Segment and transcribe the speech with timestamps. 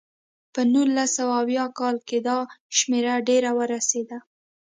[0.53, 2.37] په نولس سوه اویا کال کې دا
[2.77, 4.17] شمېره ډېره ورسېده.